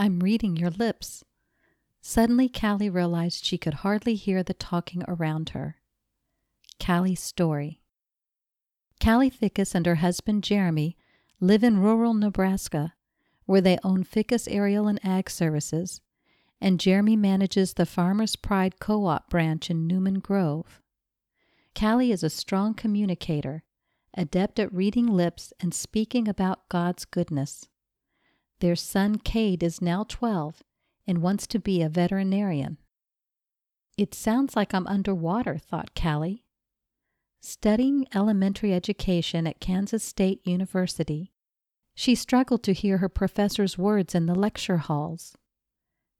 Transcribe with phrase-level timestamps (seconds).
[0.00, 1.24] I'm reading your lips.
[2.00, 5.78] Suddenly, Kallie realized she could hardly hear the talking around her.
[6.78, 7.82] Kallie's story.
[9.00, 10.96] Kallie Fickes and her husband Jeremy
[11.40, 12.94] live in rural Nebraska,
[13.46, 16.00] where they own Fickus Aerial and Ag Services,
[16.60, 20.80] and Jeremy manages the Farmers Pride Co op branch in Newman Grove.
[21.74, 23.64] Callie is a strong communicator,
[24.14, 27.68] adept at reading lips and speaking about God's goodness.
[28.60, 30.62] Their son Cade is now 12
[31.06, 32.78] and wants to be a veterinarian.
[33.96, 36.44] It sounds like I'm underwater, thought Kallie.
[37.40, 41.32] Studying elementary education at Kansas State University,
[41.94, 45.36] she struggled to hear her professor's words in the lecture halls.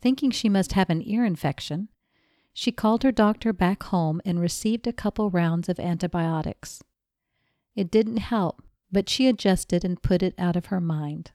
[0.00, 1.88] Thinking she must have an ear infection,
[2.54, 6.82] she called her doctor back home and received a couple rounds of antibiotics.
[7.74, 11.32] It didn't help, but she adjusted and put it out of her mind.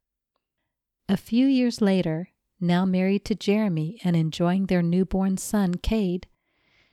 [1.09, 2.29] A few years later,
[2.59, 6.27] now married to Jeremy and enjoying their newborn son, Cade,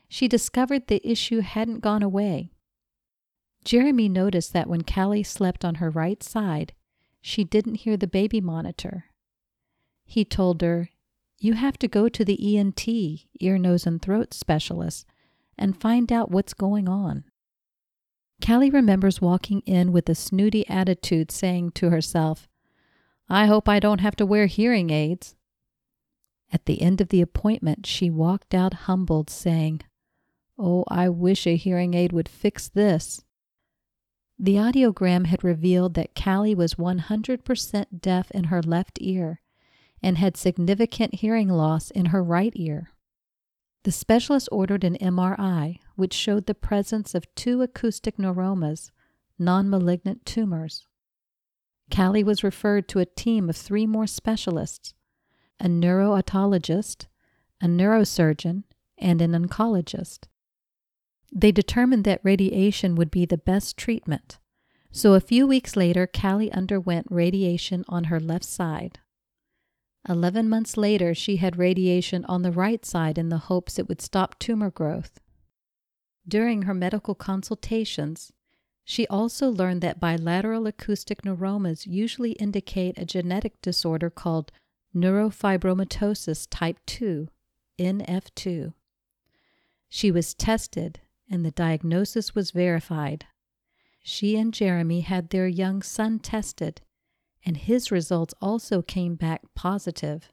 [0.08, 2.52] she discovered the issue hadn't gone away.
[3.64, 6.74] Jeremy noticed that when Kallie slept on her right side,
[7.20, 9.06] she didn't hear the baby monitor.
[10.05, 10.91] He told her,
[11.41, 12.86] You have to go to the ENT,
[13.41, 15.06] ear, nose, and throat specialist,
[15.58, 17.24] and find out what's going on.
[18.41, 22.46] Kallie remembers walking in with a snooty attitude, saying to herself,
[23.28, 25.34] I hope I don't have to wear hearing aids.
[26.53, 29.80] At the end of the appointment, she walked out humbled, saying,
[30.58, 33.25] Oh, I wish a hearing aid would fix this.
[34.39, 39.41] The audiogram had revealed that Kallie was 100% deaf in her left ear
[40.02, 42.91] and had significant hearing loss in her right ear.
[43.84, 48.91] The specialist ordered an MRI, which showed the presence of two acoustic neuromas,
[49.39, 50.86] non malignant tumors.
[51.90, 54.94] Kallie was referred to a team of three more specialists
[55.60, 57.06] a neurotologist,
[57.60, 58.64] a neurosurgeon,
[58.98, 60.27] and an oncologist.
[61.33, 64.39] They determined that radiation would be the best treatment,
[64.90, 69.00] so a few weeks later, Kallie underwent radiation on her left side.
[70.08, 74.02] Eleven months later, she had radiation on the right side in the hopes it would
[74.02, 75.20] stop tumor growth.
[76.28, 78.33] During her medical consultations,
[78.84, 84.52] she also learned that bilateral acoustic neuromas usually indicate a genetic disorder called
[84.95, 87.28] neurofibromatosis type 2,
[87.78, 88.74] NF2.
[89.89, 91.00] She was tested
[91.30, 93.27] and the diagnosis was verified.
[94.02, 96.83] She and Jeremy had their young son tested,
[97.44, 100.30] and his results also came back positive.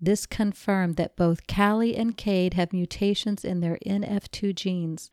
[0.00, 5.10] This confirmed that both Kallie and Cade have mutations in their NF2 genes,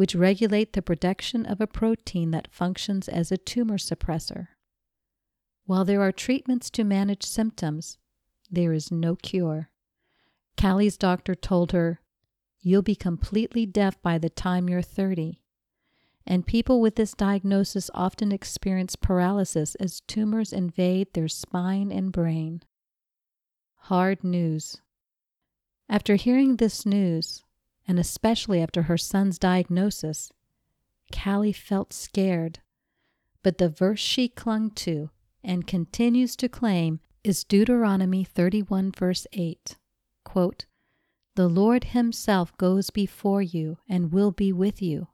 [0.00, 4.46] which regulate the production of a protein that functions as a tumor suppressor.
[5.66, 7.98] While there are treatments to manage symptoms,
[8.50, 9.68] there is no cure.
[10.56, 12.00] Kallie's doctor told her,
[12.62, 15.42] You'll be completely deaf by the time you're 30.
[16.26, 22.62] And people with this diagnosis often experience paralysis as tumors invade their spine and brain.
[23.80, 24.80] Hard news.
[25.90, 27.44] After hearing this news,
[27.90, 30.30] and especially after her son's diagnosis,
[31.10, 32.60] Kallie felt scared.
[33.42, 35.10] But the verse she clung to
[35.42, 39.76] and continues to claim is Deuteronomy 31, verse 8.
[40.24, 40.66] Quote,
[41.34, 45.08] the Lord Himself goes before you and will be with you.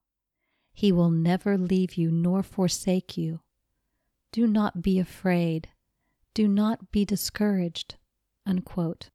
[0.74, 3.40] He will never leave you nor forsake you.
[4.32, 5.70] Do not be afraid.
[6.34, 7.96] Do not be discouraged.
[8.44, 9.08] Unquote.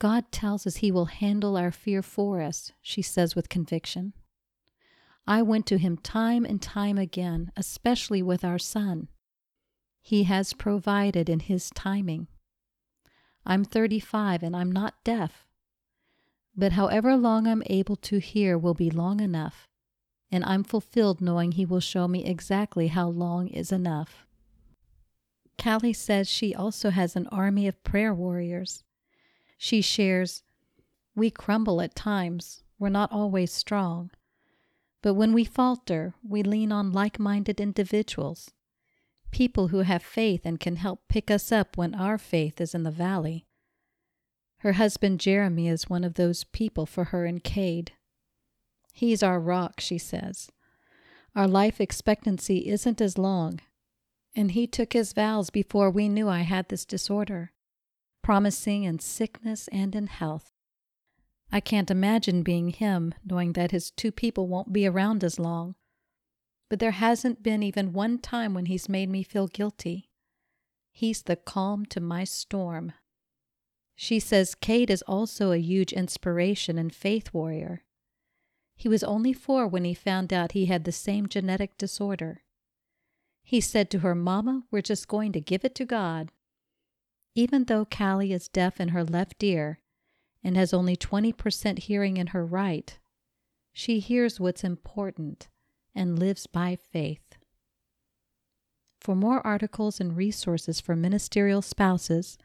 [0.00, 4.14] God tells us He will handle our fear for us, she says with conviction.
[5.26, 9.08] I went to Him time and time again, especially with our son.
[10.00, 12.28] He has provided in His timing.
[13.44, 15.46] I'm 35 and I'm not deaf.
[16.56, 19.68] But however long I'm able to hear will be long enough,
[20.32, 24.26] and I'm fulfilled knowing He will show me exactly how long is enough.
[25.58, 28.82] Kallie says she also has an army of prayer warriors.
[29.62, 30.42] She shares,
[31.14, 34.10] We crumble at times, we're not always strong.
[35.02, 38.52] But when we falter, we lean on like minded individuals,
[39.30, 42.84] people who have faith and can help pick us up when our faith is in
[42.84, 43.44] the valley.
[44.60, 47.92] Her husband Jeremy is one of those people for her in Cade.
[48.94, 50.50] He's our rock, she says.
[51.36, 53.60] Our life expectancy isn't as long,
[54.34, 57.52] and he took his vows before we knew I had this disorder,
[58.30, 60.52] promising in sickness and in health.
[61.50, 65.74] I can't imagine being him, knowing that his two people won't be around as long.
[66.68, 70.10] But there hasn't been even one time when he's made me feel guilty.
[70.92, 72.92] He's the calm to my storm,
[73.96, 77.82] She says Cade is also a huge inspiration and faith warrior.
[78.76, 82.44] He was only four when he found out he had the same genetic disorder.
[83.42, 86.30] He said to her, Mama, we're just going to give it to God.
[87.34, 89.80] Even though Kallie is deaf in her left ear
[90.42, 92.98] and has only 20% hearing in her right,
[93.72, 95.48] she hears what's important
[95.94, 97.36] and lives by faith.
[99.00, 102.36] For more articles and resources for ministerial spouses,